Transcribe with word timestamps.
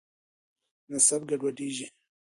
نسب 0.91 1.21
ګډوډېږي. 1.29 1.87